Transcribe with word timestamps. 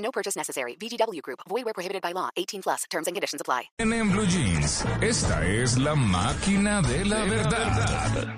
No 0.00 0.10
purchase 0.10 0.36
necessary. 0.36 0.76
VGW 0.76 1.22
Group. 1.22 1.40
Void 1.48 1.64
where 1.64 1.74
prohibited 1.74 2.02
by 2.02 2.12
law. 2.12 2.30
18 2.36 2.62
plus. 2.62 2.84
Terms 2.90 3.06
and 3.06 3.14
conditions 3.14 3.40
apply. 3.40 3.70
En 3.78 4.10
Blue 4.10 4.26
Jeans, 4.26 4.84
esta 5.00 5.46
es 5.46 5.78
la 5.78 5.94
máquina 5.94 6.82
de 6.82 7.04
la 7.04 7.24
verdad. 7.24 8.36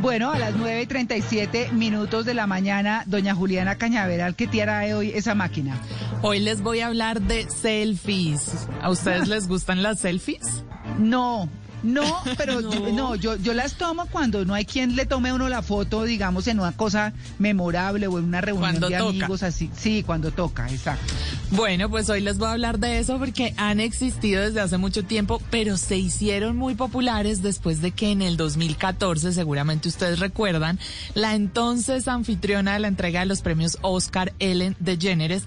Bueno, 0.00 0.30
a 0.30 0.38
las 0.38 0.54
9 0.54 0.82
y 0.82 0.86
37 0.86 1.72
minutos 1.72 2.24
de 2.24 2.32
la 2.32 2.46
mañana, 2.46 3.02
doña 3.06 3.34
Juliana 3.34 3.76
Cañaveral, 3.76 4.36
¿qué 4.36 4.46
tiara 4.46 4.96
hoy 4.96 5.10
esa 5.10 5.34
máquina? 5.34 5.76
Hoy 6.22 6.38
les 6.38 6.62
voy 6.62 6.80
a 6.80 6.86
hablar 6.86 7.20
de 7.20 7.50
selfies. 7.50 8.68
¿A 8.80 8.90
ustedes 8.90 9.28
les 9.28 9.48
gustan 9.48 9.82
las 9.82 10.00
selfies? 10.00 10.64
No, 10.98 11.48
no, 11.82 12.04
pero 12.36 12.60
Yo, 12.60 12.92
no, 12.92 13.14
yo, 13.14 13.36
yo 13.36 13.54
las 13.54 13.74
tomo 13.74 14.06
cuando 14.06 14.44
no 14.44 14.54
hay 14.54 14.64
quien 14.64 14.96
le 14.96 15.06
tome 15.06 15.30
a 15.30 15.34
uno 15.34 15.48
la 15.48 15.62
foto, 15.62 16.04
digamos, 16.04 16.46
en 16.46 16.60
una 16.60 16.72
cosa 16.72 17.12
memorable 17.38 18.06
o 18.06 18.18
en 18.18 18.24
una 18.24 18.40
reunión 18.40 18.70
Cuando 18.72 18.88
de 18.88 18.98
toca. 18.98 19.08
amigos 19.10 19.42
así. 19.42 19.70
Sí, 19.76 20.02
cuando 20.02 20.30
toca, 20.30 20.68
exacto. 20.68 21.12
Bueno, 21.50 21.88
pues 21.88 22.08
hoy 22.10 22.20
les 22.20 22.38
voy 22.38 22.48
a 22.48 22.52
hablar 22.52 22.78
de 22.78 22.98
eso 22.98 23.18
porque 23.18 23.54
han 23.56 23.80
existido 23.80 24.42
desde 24.42 24.60
hace 24.60 24.76
mucho 24.78 25.04
tiempo, 25.04 25.40
pero 25.50 25.76
se 25.76 25.96
hicieron 25.96 26.56
muy 26.56 26.74
populares 26.74 27.42
después 27.42 27.80
de 27.80 27.92
que 27.92 28.10
en 28.10 28.22
el 28.22 28.36
2014, 28.36 29.32
seguramente 29.32 29.88
ustedes 29.88 30.18
recuerdan, 30.18 30.78
la 31.14 31.34
entonces 31.34 32.08
anfitriona 32.08 32.74
de 32.74 32.80
la 32.80 32.88
entrega 32.88 33.20
de 33.20 33.26
los 33.26 33.40
premios 33.40 33.78
Oscar, 33.82 34.32
Ellen 34.38 34.76
DeGeneres, 34.80 35.44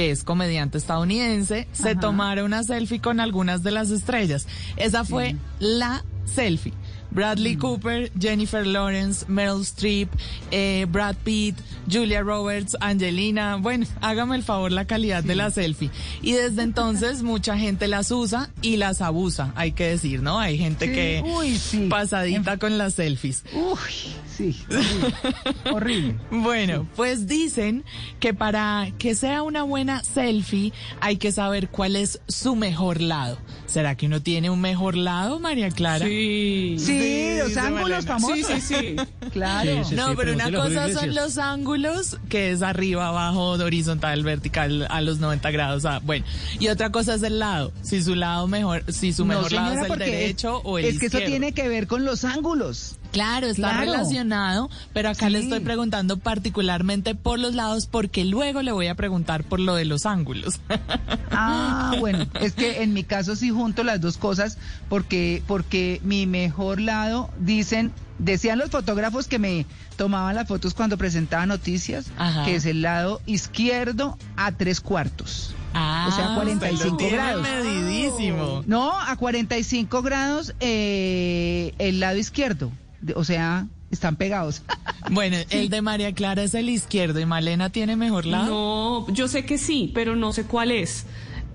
que 0.00 0.10
es 0.10 0.24
comediante 0.24 0.78
estadounidense, 0.78 1.68
se 1.72 1.94
tomara 1.94 2.42
una 2.42 2.62
selfie 2.64 3.00
con 3.02 3.20
algunas 3.20 3.62
de 3.62 3.70
las 3.70 3.90
estrellas. 3.90 4.46
Esa 4.78 5.04
fue 5.04 5.36
la 5.58 6.02
selfie. 6.24 6.72
Bradley 7.10 7.56
Cooper, 7.56 8.10
Jennifer 8.18 8.66
Lawrence, 8.66 9.26
Meryl 9.28 9.60
Streep, 9.62 10.08
eh, 10.52 10.86
Brad 10.88 11.16
Pitt, 11.22 11.56
Julia 11.90 12.22
Roberts, 12.22 12.78
Angelina. 12.80 13.56
Bueno, 13.56 13.84
hágame 14.00 14.36
el 14.36 14.42
favor 14.42 14.72
la 14.72 14.86
calidad 14.86 15.22
de 15.22 15.34
la 15.34 15.50
selfie. 15.50 15.90
Y 16.22 16.32
desde 16.32 16.62
entonces 16.62 17.22
mucha 17.24 17.58
gente 17.58 17.86
las 17.86 18.10
usa 18.10 18.48
y 18.62 18.76
las 18.78 19.02
abusa, 19.02 19.52
hay 19.54 19.72
que 19.72 19.84
decir, 19.88 20.22
¿no? 20.22 20.38
Hay 20.38 20.56
gente 20.56 20.86
Sí, 20.86 20.92
que 20.92 21.22
uy, 21.26 21.58
sí. 21.58 21.88
pasadita 21.90 22.56
con 22.56 22.78
las 22.78 22.94
selfies. 22.94 23.44
Uy, 23.52 24.14
sí, 24.40 24.64
horrible. 24.68 25.70
horrible. 25.72 26.14
Bueno, 26.30 26.86
pues 26.96 27.26
dicen 27.26 27.84
que 28.18 28.32
para 28.34 28.88
que 28.98 29.14
sea 29.14 29.42
una 29.42 29.62
buena 29.62 30.02
selfie 30.04 30.72
hay 31.00 31.16
que 31.16 31.32
saber 31.32 31.68
cuál 31.68 31.96
es 31.96 32.20
su 32.28 32.56
mejor 32.56 33.00
lado. 33.00 33.38
¿Será 33.66 33.94
que 33.96 34.06
uno 34.06 34.20
tiene 34.20 34.50
un 34.50 34.60
mejor 34.60 34.96
lado, 34.96 35.38
María 35.38 35.70
Clara? 35.70 36.04
Sí. 36.06 36.76
Sí, 36.78 37.36
los 37.38 37.56
ángulos 37.56 38.04
famosos. 38.06 38.38
Sí, 38.46 38.60
sí, 38.60 38.74
sí. 38.74 38.96
Claro. 39.30 39.82
No, 39.92 40.16
pero 40.16 40.32
una 40.34 40.50
cosa 40.50 40.90
son 40.92 41.14
los 41.14 41.38
ángulos, 41.38 42.18
que 42.28 42.50
es 42.50 42.62
arriba, 42.62 43.08
abajo, 43.08 43.50
horizontal, 43.52 44.24
vertical, 44.24 44.86
a 44.90 45.00
los 45.02 45.18
90 45.18 45.50
grados. 45.52 45.84
ah, 45.84 46.00
bueno, 46.04 46.24
y 46.58 46.66
otra 46.68 46.90
cosa 46.90 47.14
es 47.14 47.22
el 47.22 47.38
lado. 47.38 47.72
Si 47.82 48.02
su 48.02 48.14
lado 48.16 48.48
mejor, 48.48 48.84
si 48.92 49.12
su 49.12 49.24
No, 49.24 49.34
mejor 49.34 49.52
lado 49.52 49.74
es 49.74 49.82
el 49.82 49.86
porque 49.86 50.04
derecho 50.06 50.58
es, 50.58 50.62
o 50.64 50.78
el 50.78 50.84
Es 50.86 50.98
que 50.98 51.06
eso 51.06 51.18
izquierdo. 51.18 51.26
tiene 51.28 51.52
que 51.52 51.68
ver 51.68 51.86
con 51.86 52.04
los 52.04 52.24
ángulos. 52.24 52.96
Claro, 53.12 53.46
está 53.48 53.70
Claro. 53.70 53.80
relacionado, 53.92 54.70
pero 54.92 55.08
acá 55.10 55.28
le 55.30 55.40
estoy 55.40 55.60
preguntando 55.60 56.16
particularmente 56.18 57.14
por 57.14 57.38
los 57.38 57.54
lados 57.54 57.86
porque 57.86 58.24
luego 58.24 58.62
le 58.62 58.72
voy 58.72 58.86
a 58.86 58.94
preguntar 58.94 59.44
por 59.44 59.60
lo 59.60 59.74
de 59.74 59.84
los 59.84 60.06
ángulos. 60.06 60.60
Ah, 61.32 61.94
bueno, 62.00 62.26
es 62.40 62.52
que 62.54 62.82
en 62.82 62.92
mi 62.92 63.04
caso 63.04 63.36
sí 63.36 63.50
junto 63.50 63.84
las 63.84 64.00
dos 64.00 64.18
cosas 64.18 64.58
porque 64.88 65.42
porque 65.46 66.00
mi 66.02 66.26
mejor 66.26 66.80
lado 66.80 67.30
dicen 67.38 67.92
decían 68.18 68.58
los 68.58 68.70
fotógrafos 68.70 69.28
que 69.28 69.38
me 69.38 69.64
tomaban 69.96 70.34
las 70.34 70.48
fotos 70.48 70.74
cuando 70.74 70.98
presentaba 70.98 71.46
noticias 71.46 72.06
Ajá. 72.18 72.44
que 72.44 72.56
es 72.56 72.66
el 72.66 72.82
lado 72.82 73.22
izquierdo 73.26 74.18
a 74.36 74.52
tres 74.52 74.80
cuartos. 74.80 75.54
Ah, 75.72 76.06
O 76.08 76.14
sea, 76.16 76.34
45 76.34 76.74
usted 76.74 76.90
lo 76.90 76.96
tiene 76.96 77.16
grados. 77.16 77.42
medidísimo. 77.42 78.64
No, 78.66 78.92
a 79.00 79.14
45 79.16 80.02
grados 80.02 80.52
eh, 80.60 81.74
el 81.78 82.00
lado 82.00 82.18
izquierdo, 82.18 82.70
o 83.14 83.24
sea, 83.24 83.66
están 83.90 84.16
pegados. 84.16 84.62
Bueno, 85.10 85.38
el 85.48 85.70
de 85.70 85.80
María 85.80 86.12
Clara 86.12 86.42
es 86.42 86.54
el 86.54 86.68
izquierdo 86.68 87.18
y 87.18 87.26
Malena 87.26 87.70
tiene 87.70 87.96
mejor 87.96 88.26
lado. 88.26 89.06
No, 89.08 89.12
yo 89.14 89.28
sé 89.28 89.46
que 89.46 89.56
sí, 89.56 89.90
pero 89.94 90.14
no 90.14 90.32
sé 90.32 90.44
cuál 90.44 90.70
es. 90.70 91.06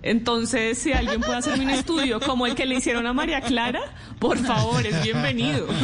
Entonces, 0.02 0.78
si 0.78 0.94
alguien 0.94 1.22
puede 1.22 1.38
hacerme 1.38 1.64
un 1.64 1.70
estudio 1.70 2.20
como 2.20 2.48
el 2.48 2.56
que 2.56 2.66
le 2.66 2.76
hicieron 2.76 3.08
a 3.08 3.14
María 3.14 3.42
Clara, 3.42 3.82
por 4.20 4.38
favor, 4.40 4.86
es 4.86 5.02
bienvenido. 5.04 5.68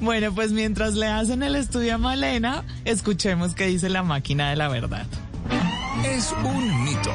Bueno, 0.00 0.32
pues 0.34 0.52
mientras 0.52 0.94
le 0.94 1.06
hacen 1.06 1.42
el 1.42 1.54
estudio 1.56 1.94
a 1.94 1.98
Malena, 1.98 2.64
escuchemos 2.84 3.54
qué 3.54 3.66
dice 3.66 3.88
la 3.88 4.02
máquina 4.02 4.50
de 4.50 4.56
la 4.56 4.68
verdad. 4.68 5.06
Es 6.04 6.34
un 6.44 6.84
mito. 6.84 7.10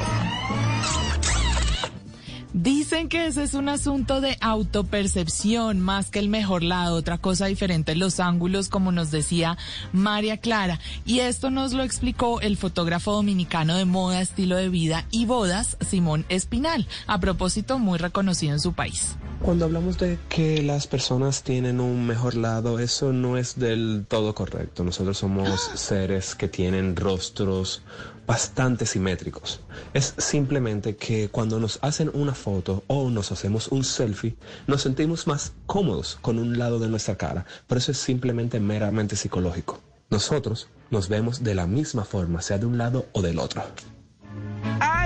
Dicen 2.56 3.10
que 3.10 3.26
ese 3.26 3.42
es 3.42 3.52
un 3.52 3.68
asunto 3.68 4.22
de 4.22 4.38
autopercepción 4.40 5.78
más 5.78 6.10
que 6.10 6.20
el 6.20 6.30
mejor 6.30 6.62
lado, 6.62 6.96
otra 6.96 7.18
cosa 7.18 7.44
diferente 7.44 7.94
los 7.94 8.18
ángulos, 8.18 8.70
como 8.70 8.92
nos 8.92 9.10
decía 9.10 9.58
María 9.92 10.38
Clara. 10.38 10.80
Y 11.04 11.18
esto 11.20 11.50
nos 11.50 11.74
lo 11.74 11.82
explicó 11.82 12.40
el 12.40 12.56
fotógrafo 12.56 13.12
dominicano 13.12 13.76
de 13.76 13.84
moda, 13.84 14.22
estilo 14.22 14.56
de 14.56 14.70
vida 14.70 15.04
y 15.10 15.26
bodas, 15.26 15.76
Simón 15.86 16.24
Espinal, 16.30 16.88
a 17.06 17.20
propósito 17.20 17.78
muy 17.78 17.98
reconocido 17.98 18.54
en 18.54 18.60
su 18.60 18.72
país. 18.72 19.16
Cuando 19.46 19.64
hablamos 19.64 19.96
de 19.98 20.18
que 20.28 20.60
las 20.60 20.88
personas 20.88 21.44
tienen 21.44 21.78
un 21.78 22.04
mejor 22.04 22.34
lado, 22.34 22.80
eso 22.80 23.12
no 23.12 23.38
es 23.38 23.56
del 23.56 24.04
todo 24.08 24.34
correcto. 24.34 24.82
Nosotros 24.82 25.18
somos 25.18 25.60
seres 25.76 26.34
que 26.34 26.48
tienen 26.48 26.96
rostros 26.96 27.84
bastante 28.26 28.86
simétricos. 28.86 29.60
Es 29.94 30.14
simplemente 30.18 30.96
que 30.96 31.28
cuando 31.28 31.60
nos 31.60 31.78
hacen 31.82 32.10
una 32.12 32.34
foto 32.34 32.82
o 32.88 33.08
nos 33.08 33.30
hacemos 33.30 33.68
un 33.68 33.84
selfie, 33.84 34.34
nos 34.66 34.82
sentimos 34.82 35.28
más 35.28 35.52
cómodos 35.66 36.18
con 36.20 36.40
un 36.40 36.58
lado 36.58 36.80
de 36.80 36.88
nuestra 36.88 37.14
cara. 37.14 37.46
Pero 37.68 37.78
eso 37.78 37.92
es 37.92 37.98
simplemente 37.98 38.58
meramente 38.58 39.14
psicológico. 39.14 39.78
Nosotros 40.10 40.66
nos 40.90 41.08
vemos 41.08 41.44
de 41.44 41.54
la 41.54 41.68
misma 41.68 42.04
forma, 42.04 42.42
sea 42.42 42.58
de 42.58 42.66
un 42.66 42.78
lado 42.78 43.06
o 43.12 43.22
del 43.22 43.38
otro. 43.38 43.62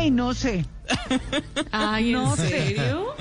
Ay, 0.01 0.11
no 0.11 0.35
sé. 0.35 0.65
Ay, 1.73 2.07
¿en 2.09 2.13
No 2.13 2.37
sé. 2.37 2.77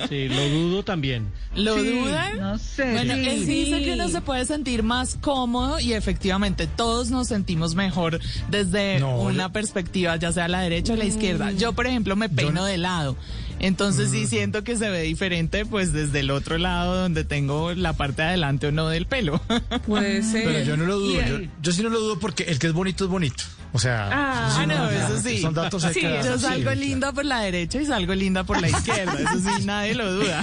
Sí, 0.08 0.28
lo 0.28 0.48
dudo 0.48 0.82
también. 0.82 1.30
¿Lo 1.54 1.76
Sí, 1.78 1.90
dudan? 2.00 2.40
No 2.40 2.58
sé. 2.58 2.90
Bueno, 2.92 3.14
sí. 3.14 3.28
él 3.28 3.46
dice 3.46 3.82
que 3.84 3.92
uno 3.92 4.08
se 4.08 4.20
puede 4.20 4.44
sentir 4.46 4.82
más 4.82 5.16
cómodo 5.20 5.78
y 5.78 5.92
efectivamente 5.92 6.66
todos 6.66 7.10
nos 7.10 7.28
sentimos 7.28 7.74
mejor 7.74 8.18
desde 8.48 8.98
No, 9.00 9.16
una 9.20 9.44
yo- 9.46 9.52
perspectiva, 9.52 10.16
ya 10.16 10.32
sea 10.32 10.46
a 10.46 10.48
la 10.48 10.60
derecha 10.62 10.94
o 10.94 10.96
la 10.96 11.04
izquierda. 11.04 11.52
Yo, 11.52 11.72
por 11.72 11.86
ejemplo, 11.86 12.16
me 12.16 12.28
peino 12.28 12.64
de 12.64 12.78
lado. 12.78 13.16
Entonces 13.60 14.08
Mm. 14.08 14.12
sí 14.12 14.26
siento 14.26 14.64
que 14.64 14.76
se 14.78 14.88
ve 14.88 15.02
diferente 15.02 15.66
pues 15.66 15.92
desde 15.92 16.20
el 16.20 16.30
otro 16.30 16.56
lado 16.56 16.96
donde 16.96 17.24
tengo 17.24 17.74
la 17.74 17.92
parte 17.92 18.22
de 18.22 18.28
adelante 18.28 18.68
o 18.68 18.72
no 18.72 18.88
del 18.88 19.06
pelo. 19.06 19.40
Puede 19.86 20.22
ser. 20.22 20.44
Pero 20.44 20.64
yo 20.64 20.76
no 20.78 20.86
lo 20.86 20.98
dudo. 20.98 21.20
Yo 21.60 21.72
sí 21.72 21.82
no 21.82 21.90
lo 21.90 22.00
dudo 22.00 22.18
porque 22.18 22.44
el 22.44 22.58
que 22.58 22.68
es 22.68 22.72
bonito 22.72 23.04
es 23.04 23.10
bonito. 23.10 23.44
O 23.72 23.78
sea, 23.78 24.08
Ah, 24.12 24.56
sí 24.58 24.66
no, 24.66 24.88
eso 24.90 25.20
sí. 25.22 25.38
Son 25.40 25.54
datos 25.54 25.82
Sí. 25.92 26.00
Yo 26.02 26.38
salgo 26.38 26.70
Sí, 26.72 26.76
linda 26.76 27.12
por 27.12 27.24
la 27.24 27.40
derecha 27.40 27.80
y 27.80 27.86
salgo 27.86 28.14
linda 28.14 28.44
por 28.44 28.60
la 28.60 28.68
izquierda. 28.68 29.14
Eso 29.18 29.38
sí, 29.56 29.64
nadie 29.64 29.94
lo 29.94 30.12
duda. 30.12 30.42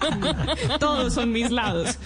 Todos 0.80 1.14
son 1.14 1.32
mis 1.32 1.50
lados, 1.50 1.96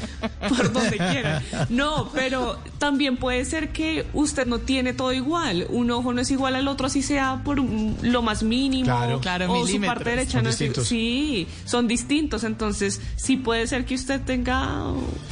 por 0.48 0.72
donde 0.72 0.96
quieran. 0.96 1.42
No, 1.68 2.10
pero 2.14 2.58
también 2.78 3.16
puede 3.16 3.44
ser 3.44 3.70
que 3.72 4.06
usted 4.12 4.46
no 4.46 4.58
tiene 4.58 4.92
todo 4.92 5.12
igual. 5.12 5.66
Un 5.70 5.90
ojo 5.90 6.12
no 6.12 6.20
es 6.20 6.30
igual 6.30 6.54
al 6.56 6.68
otro, 6.68 6.86
así 6.86 7.02
sea 7.02 7.40
por 7.44 7.58
lo 7.58 8.22
más 8.22 8.42
mínimo. 8.42 8.84
Claro. 8.84 9.20
Claro, 9.20 9.52
o 9.52 9.66
su 9.66 9.80
parte 9.80 10.10
derecha 10.10 10.32
Son 10.32 10.44
no 10.44 10.50
es 10.50 10.58
distintos. 10.58 10.88
Sí, 10.88 11.46
son 11.64 11.88
distintos. 11.88 12.44
Entonces, 12.44 13.00
sí 13.16 13.36
puede 13.36 13.66
ser 13.66 13.84
que 13.84 13.94
usted 13.94 14.20
tenga 14.20 14.84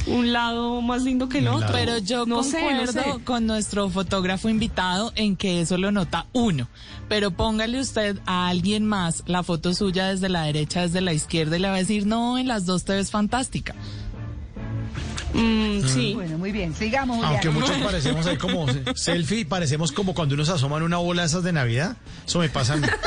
un 0.07 0.33
lado 0.33 0.81
más 0.81 1.03
lindo 1.03 1.29
que 1.29 1.39
el 1.39 1.47
otro. 1.47 1.69
Pero 1.71 1.97
yo 1.99 2.25
no 2.25 2.43
sé, 2.43 2.73
no 2.73 2.91
sé. 2.91 3.03
con 3.23 3.45
nuestro 3.45 3.89
fotógrafo 3.89 4.49
invitado 4.49 5.02
en 5.15 5.35
que 5.35 5.61
eso 5.61 5.77
lo 5.77 5.91
nota 5.91 6.27
uno. 6.33 6.67
Pero 7.09 7.31
póngale 7.31 7.79
usted 7.79 8.17
a 8.25 8.47
alguien 8.47 8.85
más 8.85 9.23
la 9.25 9.43
foto 9.43 9.73
suya 9.73 10.07
desde 10.07 10.29
la 10.29 10.43
derecha, 10.43 10.81
desde 10.81 11.01
la 11.01 11.13
izquierda 11.13 11.57
y 11.57 11.59
le 11.59 11.69
va 11.69 11.75
a 11.75 11.79
decir, 11.79 12.05
no, 12.05 12.37
en 12.37 12.47
las 12.47 12.65
dos 12.65 12.85
te 12.85 12.93
ves 12.93 13.11
fantástica. 13.11 13.75
Mm, 15.33 15.87
sí. 15.87 16.13
Bueno, 16.13 16.37
muy 16.37 16.51
bien, 16.51 16.73
sigamos. 16.75 17.17
Juliana. 17.17 17.33
Aunque 17.35 17.49
muchos 17.49 17.77
parecemos 17.83 18.25
ahí 18.27 18.37
como 18.37 18.65
selfie, 18.95 19.45
parecemos 19.45 19.91
como 19.91 20.13
cuando 20.13 20.35
uno 20.35 20.45
se 20.45 20.51
asoma 20.51 20.77
en 20.77 20.83
una 20.83 20.97
bola 20.97 21.23
de 21.23 21.27
esas 21.27 21.43
de 21.43 21.51
Navidad. 21.53 21.97
Eso 22.25 22.39
me 22.39 22.49
pasa 22.49 22.73
a 22.73 22.77
mí. 22.77 22.87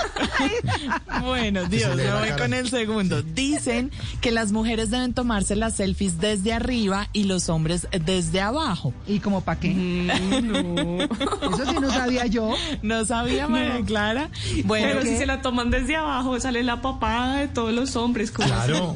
Bueno, 1.23 1.65
Dios, 1.65 1.97
me 1.97 2.13
voy 2.13 2.31
con 2.39 2.53
el 2.55 2.69
segundo. 2.69 3.23
Dicen 3.23 3.91
que 4.21 4.31
las 4.31 4.53
mujeres 4.53 4.91
deben 4.91 5.15
tomarse 5.15 5.57
las 5.57 5.75
selfies 5.75 6.19
desde 6.21 6.53
arriba 6.53 7.09
y 7.13 7.25
los 7.25 7.49
hombres 7.49 7.89
desde 8.05 8.41
abajo. 8.41 8.93
¿Y 9.07 9.19
como 9.21 9.41
para 9.41 9.59
qué? 9.59 9.71
Mm, 9.71 10.07
no. 10.47 11.03
Eso 11.55 11.71
sí 11.71 11.77
no 11.81 11.91
sabía 11.91 12.27
yo. 12.27 12.55
No 12.83 13.05
sabía, 13.05 13.49
María 13.49 13.81
Clara. 13.85 14.31
Bueno, 14.65 14.89
Pero 14.89 15.01
¿qué? 15.01 15.09
si 15.09 15.17
se 15.17 15.27
la 15.27 15.43
toman 15.43 15.71
desde 15.71 15.97
abajo, 15.97 16.39
sale 16.39 16.63
la 16.63 16.83
papada 16.83 17.39
de 17.39 17.49
todos 17.49 17.73
los 17.73 17.97
hombres. 17.97 18.31
Claro. 18.31 18.95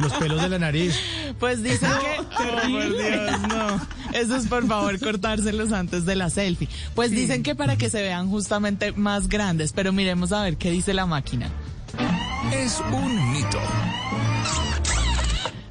Los 0.00 0.12
pelos 0.14 0.40
de 0.40 0.48
la 0.48 0.58
nariz. 0.58 0.98
pues 1.38 1.62
dicen 1.62 1.90
que... 2.00 2.25
Oh, 2.34 2.60
por 2.60 2.96
Dios, 2.96 3.40
no. 3.48 3.86
Eso 4.12 4.36
es 4.36 4.46
por 4.46 4.66
favor 4.66 4.98
cortárselos 4.98 5.72
antes 5.72 6.04
de 6.04 6.16
la 6.16 6.30
selfie. 6.30 6.68
Pues 6.94 7.10
dicen 7.10 7.42
que 7.42 7.54
para 7.54 7.76
que 7.76 7.90
se 7.90 8.02
vean 8.02 8.28
justamente 8.28 8.92
más 8.92 9.28
grandes, 9.28 9.72
pero 9.72 9.92
miremos 9.92 10.32
a 10.32 10.42
ver 10.42 10.56
qué 10.56 10.70
dice 10.70 10.94
la 10.94 11.06
máquina. 11.06 11.50
Es 12.52 12.80
un 12.92 13.32
mito. 13.32 13.58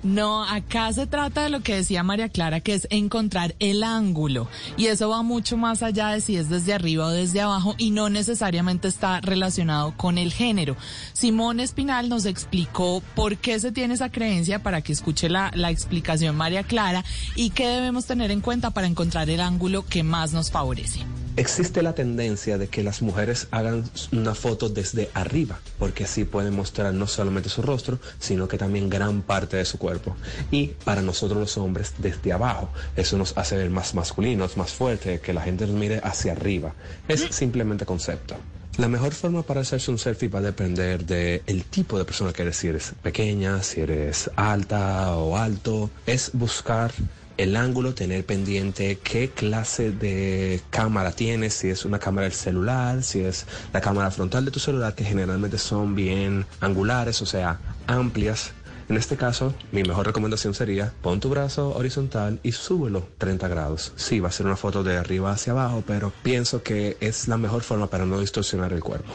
No, 0.06 0.44
acá 0.44 0.94
se 0.94 1.08
trata 1.08 1.42
de 1.42 1.50
lo 1.50 1.62
que 1.62 1.78
decía 1.78 2.04
María 2.04 2.30
Clara, 2.30 2.60
que 2.60 2.76
es 2.76 2.88
encontrar 2.92 3.56
el 3.58 3.84
ángulo. 3.84 4.48
Y 4.78 4.86
eso 4.86 5.10
va 5.10 5.24
mucho 5.24 5.58
más 5.58 5.82
allá 5.82 6.10
de 6.10 6.22
si 6.22 6.38
es 6.38 6.48
desde 6.48 6.76
arriba 6.76 7.08
o 7.08 7.10
desde 7.10 7.42
abajo 7.42 7.74
y 7.80 7.90
no 7.90 8.10
necesariamente 8.12 8.88
está 8.88 9.20
relacionado 9.20 9.98
con 9.98 10.20
el 10.20 10.32
género. 10.32 10.78
Simón 11.14 11.60
Espinal 11.60 12.08
nos 12.08 12.28
explicó 12.28 13.02
por 13.16 13.38
qué 13.38 13.60
se 13.60 13.72
tiene 13.72 13.96
esa 13.96 14.12
creencia 14.12 14.62
para 14.62 14.82
que 14.82 14.94
escuche 14.94 15.28
la, 15.28 15.50
la 15.56 15.72
explicación 15.72 16.36
María 16.36 16.62
Clara 16.62 17.04
y 17.36 17.50
qué 17.50 17.68
debemos 17.68 18.06
tener 18.06 18.30
en 18.30 18.42
cuenta 18.42 18.70
para 18.70 18.86
encontrar 18.86 19.28
el 19.32 19.42
ángulo 19.42 19.88
que 19.88 20.04
más 20.04 20.34
nos 20.34 20.52
favorece. 20.52 21.00
Existe 21.38 21.82
la 21.82 21.94
tendencia 21.94 22.58
de 22.58 22.70
que 22.70 22.82
las 22.82 23.02
mujeres 23.02 23.48
hagan 23.52 23.84
una 24.14 24.34
foto 24.34 24.70
desde 24.70 25.10
arriba, 25.14 25.60
porque 25.78 26.06
así 26.06 26.24
pueden 26.24 26.56
mostrar 26.56 26.94
no 26.94 27.08
solamente 27.08 27.50
su 27.50 27.62
rostro, 27.62 28.00
sino 28.20 28.48
que 28.48 28.58
también 28.58 28.90
gran 28.90 29.22
parte 29.22 29.58
de 29.58 29.66
su 29.66 29.78
cuerpo. 29.78 30.16
Y 30.50 30.68
para 30.86 31.02
nosotros 31.02 31.38
los 31.38 31.58
hombres 31.58 31.94
desde 31.98 32.32
abajo, 32.32 32.70
eso 32.96 33.18
nos 33.18 33.38
hace 33.38 33.58
ver 33.58 33.70
más 33.70 33.94
masculinos, 33.96 34.56
más 34.56 34.72
fuertes, 34.72 35.20
que 35.20 35.34
la 35.34 35.42
gente 35.42 35.68
nos 35.68 35.76
mire 35.76 36.00
hacia 36.04 36.32
arriba. 36.32 36.74
Es 37.10 37.28
simplemente 37.32 37.86
concepto. 37.86 38.36
La 38.78 38.88
mejor 38.88 39.14
forma 39.14 39.42
para 39.42 39.62
hacerse 39.62 39.92
un 39.92 39.98
selfie 39.98 40.30
va 40.30 40.40
a 40.40 40.42
depender 40.42 41.06
del 41.06 41.66
tipo 41.66 41.98
de 41.98 42.06
persona 42.06 42.32
que 42.32 42.44
eres, 42.44 42.56
si 42.56 42.68
eres 42.68 42.94
pequeña, 43.02 43.62
si 43.62 43.82
eres 43.82 44.32
alta 44.38 45.16
o 45.16 45.38
alto. 45.38 45.90
Es 46.06 46.32
buscar 46.34 46.92
el 47.38 47.56
ángulo, 47.56 47.94
tener 47.94 48.26
pendiente 48.26 49.00
qué 49.04 49.30
clase 49.30 49.92
de 49.92 50.62
cámara 50.70 51.12
tienes, 51.12 51.54
si 51.54 51.70
es 51.70 51.86
una 51.86 52.00
cámara 52.00 52.26
del 52.26 52.34
celular, 52.34 53.04
si 53.04 53.22
es 53.22 53.46
la 53.74 53.82
cámara 53.82 54.12
frontal 54.12 54.46
de 54.46 54.52
tu 54.52 54.60
celular, 54.60 54.96
que 54.96 55.04
generalmente 55.04 55.58
son 55.58 55.96
bien 55.96 56.46
angulares, 56.62 57.22
o 57.22 57.26
sea, 57.26 57.60
amplias. 57.88 58.52
En 58.88 58.98
este 58.98 59.18
caso, 59.18 59.56
mi 59.72 59.82
mejor 59.82 60.06
recomendación 60.06 60.54
sería 60.54 60.94
pon 61.02 61.20
tu 61.20 61.30
brazo 61.30 61.76
horizontal 61.76 62.40
y 62.44 62.52
súbelo 62.52 63.10
30 63.18 63.48
grados. 63.48 63.94
Sí, 63.96 64.20
va 64.20 64.30
a 64.30 64.32
ser 64.32 64.46
una 64.46 64.58
foto 64.58 64.84
de 64.84 64.96
arriba 64.98 65.32
hacia 65.32 65.54
abajo, 65.54 65.84
pero 65.88 66.14
pienso 66.22 66.62
que 66.62 66.96
es 67.00 67.28
la 67.28 67.38
mejor 67.38 67.64
forma 67.64 67.88
para 67.88 68.06
no 68.06 68.20
distorsionar 68.20 68.74
el 68.74 68.84
cuerpo. 68.84 69.12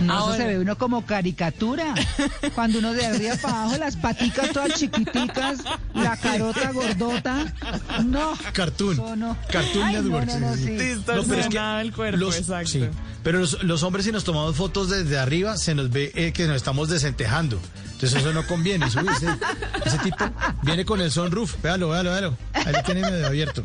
No, 0.00 0.12
eso 0.14 0.24
Ahora- 0.24 0.36
se 0.36 0.46
ve 0.46 0.58
uno 0.58 0.78
como 0.78 1.04
caricatura. 1.06 1.94
Cuando 2.54 2.78
uno 2.78 2.92
de 2.92 3.06
arriba 3.06 3.36
para 3.40 3.62
abajo, 3.62 3.78
las 3.78 3.96
paticas 3.96 4.50
todas 4.52 4.74
chiquiticas, 4.74 5.58
la 5.94 6.16
carota 6.16 6.70
gordota. 6.72 7.52
No. 8.04 8.32
Cartoon. 8.52 8.96
No. 9.18 9.36
Cartoon 9.50 9.84
Ay, 9.84 9.94
Network. 9.96 10.26
no, 10.26 10.38
no, 10.40 10.54
sí, 10.54 10.64
sí. 10.64 10.78
sí. 10.78 10.94
Distorsionado 10.94 11.80
el 11.80 11.92
cuerpo, 11.92 12.18
los, 12.18 12.36
exacto. 12.36 12.68
sí, 12.70 12.84
pero 13.22 13.40
los, 13.40 13.62
los 13.62 13.82
hombres 13.82 14.04
si 14.04 14.12
nos 14.12 14.24
tomamos 14.24 14.56
fotos 14.56 14.88
desde 14.90 15.18
arriba 15.18 15.56
se 15.56 15.74
nos 15.74 15.90
ve 15.90 16.12
eh, 16.14 16.32
que 16.32 16.46
nos 16.46 16.56
estamos 16.56 16.88
desentejando. 16.88 17.60
Entonces 17.92 18.20
eso 18.20 18.32
no 18.32 18.46
conviene. 18.46 18.86
Uy, 18.86 19.08
ese, 19.16 19.26
ese 19.84 19.98
tipo 19.98 20.24
viene 20.62 20.84
con 20.84 21.00
el 21.00 21.10
sunroof. 21.10 21.56
Véalo, 21.62 21.88
véalo, 21.88 22.10
véalo. 22.10 22.38
Ahí 22.54 22.74
tiene 22.86 23.00
medio 23.02 23.26
abierto. 23.26 23.64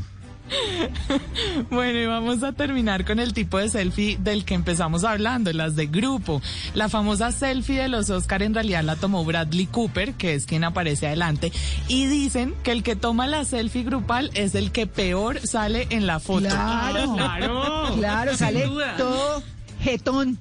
Bueno, 1.70 2.00
y 2.00 2.06
vamos 2.06 2.44
a 2.44 2.52
terminar 2.54 3.06
con 3.06 3.20
el 3.20 3.34
tipo 3.34 3.58
de 3.58 3.70
selfie 3.70 4.18
del 4.20 4.46
que 4.46 4.54
empezamos 4.54 5.04
hablando, 5.04 5.52
las 5.54 5.76
de 5.76 5.88
grupo. 5.88 6.42
La 6.74 6.90
famosa 6.90 7.32
selfie 7.32 7.82
de 7.82 7.88
los 7.88 8.10
Oscar 8.10 8.44
en 8.44 8.54
realidad 8.54 8.84
la 8.84 8.96
tomó 8.96 9.24
Bradley 9.26 9.66
Cooper, 9.68 10.14
que 10.14 10.34
es 10.36 10.46
quien 10.46 10.64
aparece 10.64 11.08
adelante, 11.08 11.52
y 11.88 12.06
dicen 12.08 12.54
que 12.64 12.72
el 12.72 12.84
que 12.84 12.96
toma 12.96 13.28
la 13.28 13.46
selfie 13.46 13.84
grupal 13.84 14.32
es 14.34 14.56
el 14.56 14.72
que 14.72 14.88
peor 14.88 15.40
sale 15.46 15.88
en 15.90 16.08
la 16.08 16.20
foto. 16.20 16.48
Claro. 16.50 17.14
Claro. 17.24 17.96
Claro, 17.98 18.38
sale 18.38 18.66
duda. 18.66 18.96
todo 18.98 19.44
jetón. 19.82 20.38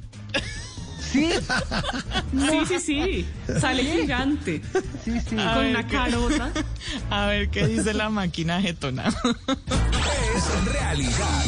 Sí, 1.12 1.28
Sí, 2.32 2.58
sí, 2.68 2.78
sí. 2.80 3.26
Sale 3.60 3.84
gigante. 3.84 4.62
sí, 5.04 5.20
sí. 5.28 5.36
A 5.38 5.54
con 5.54 5.66
una 5.66 5.86
¿qué? 5.86 5.94
carota. 5.96 6.50
A 7.10 7.26
ver 7.26 7.50
qué 7.50 7.66
dice 7.66 7.92
la 7.92 8.08
máquina 8.08 8.60
jetona. 8.62 9.12
Es 10.42 10.72
realidad. 10.72 11.42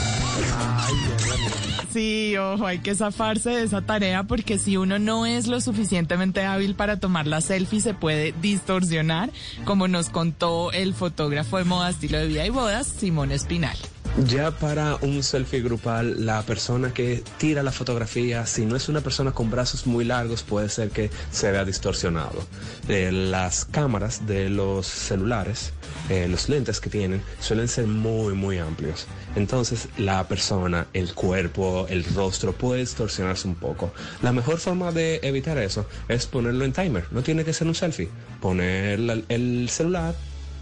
Sí, 1.92 2.36
ojo, 2.36 2.66
hay 2.66 2.80
que 2.80 2.94
zafarse 2.96 3.50
de 3.50 3.62
esa 3.62 3.82
tarea 3.82 4.24
porque 4.24 4.58
si 4.58 4.76
uno 4.76 4.98
no 4.98 5.26
es 5.26 5.46
lo 5.46 5.60
suficientemente 5.60 6.44
hábil 6.44 6.74
para 6.74 6.98
tomar 6.98 7.28
la 7.28 7.40
selfie 7.40 7.80
se 7.80 7.94
puede 7.94 8.34
distorsionar, 8.42 9.30
como 9.64 9.86
nos 9.86 10.08
contó 10.10 10.72
el 10.72 10.92
fotógrafo 10.92 11.58
de 11.58 11.64
moda, 11.64 11.90
estilo 11.90 12.18
de 12.18 12.26
vida 12.26 12.46
y 12.46 12.50
bodas, 12.50 12.88
Simón 12.88 13.30
Espinal. 13.30 13.76
Ya 14.16 14.52
para 14.52 14.94
un 15.02 15.24
selfie 15.24 15.60
grupal, 15.60 16.24
la 16.24 16.42
persona 16.42 16.94
que 16.94 17.24
tira 17.36 17.64
la 17.64 17.72
fotografía, 17.72 18.46
si 18.46 18.64
no 18.64 18.76
es 18.76 18.88
una 18.88 19.00
persona 19.00 19.32
con 19.32 19.50
brazos 19.50 19.88
muy 19.88 20.04
largos, 20.04 20.44
puede 20.44 20.68
ser 20.68 20.90
que 20.90 21.10
se 21.32 21.50
vea 21.50 21.64
distorsionado. 21.64 22.46
Eh, 22.88 23.10
las 23.10 23.64
cámaras 23.64 24.24
de 24.24 24.50
los 24.50 24.86
celulares, 24.86 25.72
eh, 26.10 26.28
los 26.28 26.48
lentes 26.48 26.78
que 26.78 26.90
tienen, 26.90 27.22
suelen 27.40 27.66
ser 27.66 27.88
muy, 27.88 28.34
muy 28.34 28.58
amplios. 28.58 29.08
Entonces, 29.34 29.88
la 29.98 30.28
persona, 30.28 30.86
el 30.92 31.12
cuerpo, 31.12 31.86
el 31.88 32.04
rostro 32.04 32.52
puede 32.52 32.82
distorsionarse 32.82 33.48
un 33.48 33.56
poco. 33.56 33.92
La 34.22 34.32
mejor 34.32 34.58
forma 34.58 34.92
de 34.92 35.18
evitar 35.24 35.58
eso 35.58 35.86
es 36.06 36.26
ponerlo 36.26 36.64
en 36.64 36.72
timer. 36.72 37.06
No 37.10 37.24
tiene 37.24 37.44
que 37.44 37.52
ser 37.52 37.66
un 37.66 37.74
selfie. 37.74 38.08
Poner 38.40 39.00
el 39.28 39.68
celular 39.68 40.14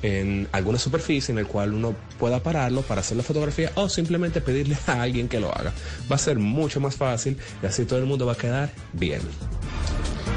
en 0.03 0.49
alguna 0.53 0.79
superficie 0.79 1.33
en 1.33 1.39
el 1.39 1.47
cual 1.47 1.75
uno 1.75 1.95
pueda 2.19 2.43
pararlo 2.43 2.83
para 2.83 3.01
hacer 3.01 3.17
la 3.17 3.23
fotografía 3.23 3.73
o 3.75 3.89
simplemente 3.89 4.41
pedirle 4.41 4.77
a 4.87 5.03
alguien 5.03 5.29
que 5.29 5.41
lo 5.41 5.57
haga. 5.57 5.73
Va 6.11 6.17
a 6.17 6.19
ser 6.19 6.39
mucho 6.39 6.81
más 6.81 6.97
fácil 6.97 7.39
y 7.63 7.67
así 7.67 7.85
todo 7.85 7.99
el 7.99 8.07
mundo 8.07 8.27
va 8.27 8.33
a 8.33 8.37
quedar 8.37 8.71
bien. 8.93 9.21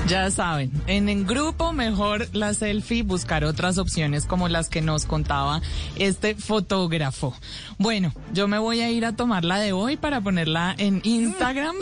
Ya 0.07 0.29
saben, 0.29 0.71
en 0.85 1.09
el 1.09 1.25
grupo 1.25 1.73
mejor 1.73 2.27
la 2.31 2.53
selfie, 2.53 3.01
buscar 3.01 3.43
otras 3.43 3.79
opciones 3.79 4.27
como 4.27 4.47
las 4.47 4.69
que 4.69 4.81
nos 4.83 5.07
contaba 5.07 5.61
este 5.95 6.35
fotógrafo. 6.35 7.33
Bueno, 7.79 8.13
yo 8.31 8.47
me 8.47 8.59
voy 8.59 8.81
a 8.81 8.91
ir 8.91 9.03
a 9.03 9.15
tomar 9.15 9.43
la 9.43 9.57
de 9.57 9.73
hoy 9.73 9.97
para 9.97 10.21
ponerla 10.21 10.75
en 10.77 11.01
Instagram. 11.03 11.75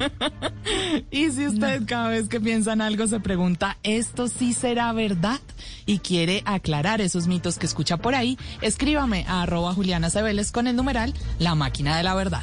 y 1.12 1.30
si 1.30 1.46
usted 1.46 1.82
cada 1.86 2.08
vez 2.08 2.28
que 2.28 2.40
piensa 2.40 2.72
en 2.72 2.80
algo 2.80 3.06
se 3.06 3.20
pregunta, 3.20 3.78
¿esto 3.84 4.26
sí 4.26 4.52
será 4.52 4.92
verdad? 4.92 5.40
Y 5.86 6.00
quiere 6.00 6.42
aclarar 6.46 7.00
esos 7.00 7.28
mitos 7.28 7.60
que 7.60 7.66
escucha 7.66 7.96
por 7.96 8.16
ahí, 8.16 8.36
escríbame 8.60 9.24
a 9.28 9.42
arroba 9.42 9.72
Juliana 9.72 10.10
Cebeles 10.10 10.50
con 10.50 10.66
el 10.66 10.74
numeral 10.74 11.14
La 11.38 11.54
Máquina 11.54 11.96
de 11.96 12.02
la 12.02 12.14
Verdad. 12.14 12.42